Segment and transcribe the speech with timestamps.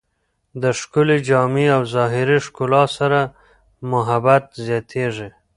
[0.61, 3.19] د ښکلې جامې او ظاهري ښکلا سره
[3.91, 5.29] محبت زیاتېږي.